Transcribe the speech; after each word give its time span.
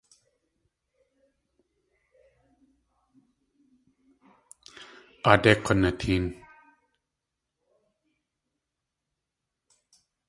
Aadé 5.29 5.51
k̲unateen! 5.63 6.25